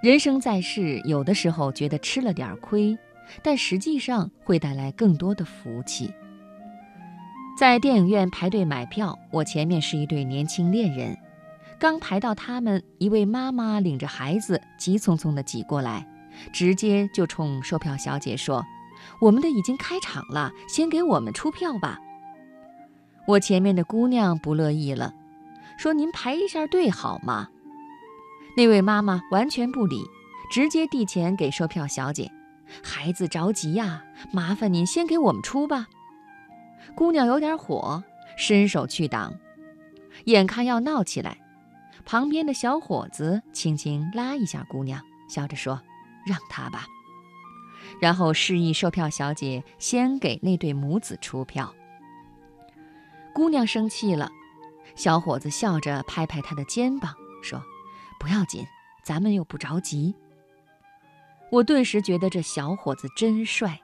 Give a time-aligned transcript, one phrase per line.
[0.00, 2.96] 人生在世，有的时候觉得吃了点亏，
[3.42, 6.10] 但实际上会带来更多的福气。
[7.58, 11.14] 在电影院排队买票，我前面是一对年轻恋人，
[11.78, 16.06] 刚排到他们，一位妈妈领着孩子急匆匆地挤过来，
[16.50, 18.64] 直接就冲售票小姐说
[19.20, 21.98] ：“我们的已经开场了，先给我们出票吧。”
[23.28, 25.12] 我前面的姑娘不乐意了，
[25.76, 27.50] 说：“您排一下队好吗？”
[28.56, 30.04] 那位妈妈完全不理，
[30.50, 32.30] 直接递钱给售票小姐
[32.82, 34.02] ：“孩子着急呀，
[34.32, 35.86] 麻烦您先给我们出吧。”
[36.96, 38.02] 姑娘有点火，
[38.36, 39.32] 伸手去挡，
[40.24, 41.38] 眼看要闹起来，
[42.04, 45.80] 旁边的小伙子轻轻拉一下姑娘，笑着说
[46.26, 46.84] ：“让他吧。”
[48.00, 51.72] 然后示意售票小姐先给那对母子出票。
[53.32, 54.28] 姑娘生气了，
[54.96, 57.62] 小伙子笑着拍拍她的肩膀，说。
[58.20, 58.66] 不要紧，
[59.02, 60.14] 咱们又不着急。
[61.50, 63.80] 我顿时觉得这小伙子真帅。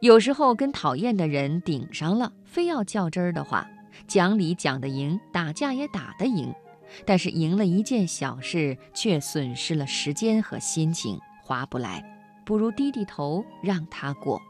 [0.00, 3.68] 有时候跟讨厌的人顶上了，非要较真儿的话，
[4.06, 6.54] 讲理讲得赢，打架也打得赢，
[7.04, 12.02] 但是赢了一件小事，却损失了时间和心情，划不来。
[12.44, 14.40] 不如低低头让他过。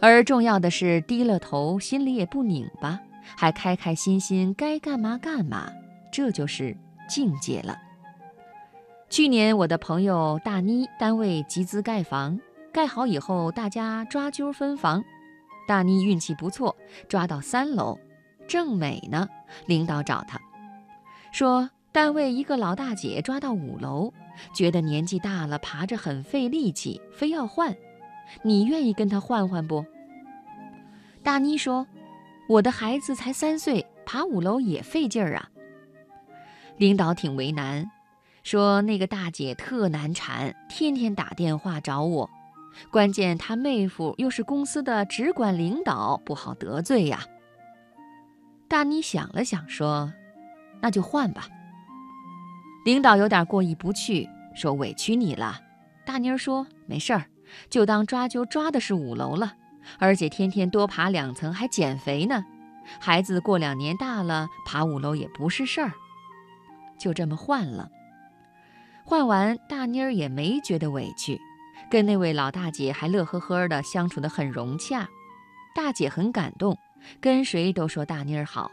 [0.00, 2.98] 而重要的是，低了头，心里也不拧巴，
[3.36, 5.70] 还开开心心，该干嘛干嘛。
[6.10, 6.76] 这就是。
[7.08, 7.76] 境界了。
[9.08, 12.38] 去年我的朋友大妮单位集资盖房，
[12.72, 15.02] 盖好以后大家抓阄分房，
[15.66, 16.76] 大妮运气不错，
[17.08, 17.98] 抓到三楼，
[18.46, 19.26] 正美呢。
[19.66, 20.38] 领导找她，
[21.32, 24.12] 说单位一个老大姐抓到五楼，
[24.54, 27.74] 觉得年纪大了爬着很费力气，非要换，
[28.42, 29.84] 你愿意跟她换换不？
[31.22, 31.86] 大妮说，
[32.46, 35.48] 我的孩子才三岁，爬五楼也费劲儿啊。
[36.78, 37.90] 领导挺为难，
[38.44, 42.30] 说那个大姐特难缠，天天打电话找我，
[42.92, 47.24] 关键她妹夫又是公司的直管领导，不好得罪呀。
[48.68, 50.12] 大妮想了想，说
[50.80, 51.48] ：“那就换吧。”
[52.86, 55.58] 领导有点过意不去，说：“委屈你了。”
[56.06, 57.24] 大妮儿说：“没事儿，
[57.68, 59.54] 就当抓阄抓的是五楼了，
[59.98, 62.44] 而且天天多爬两层还减肥呢。
[63.00, 65.92] 孩子过两年大了，爬五楼也不是事儿。”
[66.98, 67.90] 就这么换了，
[69.04, 71.40] 换完大妮儿也没觉得委屈，
[71.90, 75.08] 跟那位老大姐还乐呵呵的相处得很融洽。
[75.74, 76.76] 大姐很感动，
[77.20, 78.70] 跟谁都说大妮儿好。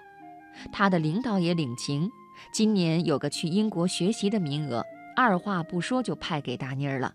[0.71, 2.09] 她的领导也领情，
[2.51, 4.83] 今年有个去英国学习的名额，
[5.15, 7.13] 二话不说就派给大妮儿了。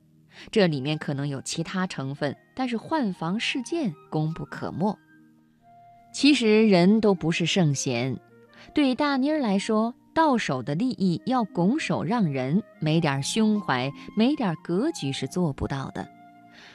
[0.52, 4.96] 这里面可能有其他成分，但是换房事件功不可没。
[6.14, 8.18] 其实人都不是圣贤，
[8.72, 9.94] 对大妮儿来说。
[10.20, 16.06] 到手的利益要拱手让人，没点胸怀，没点格局是做不到的。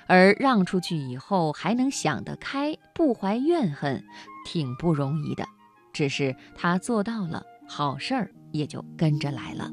[0.07, 4.03] 而让出去以后还能想得开，不怀怨恨，
[4.47, 5.45] 挺不容易的。
[5.94, 9.69] 只是他做到了，好事儿也就跟着来了。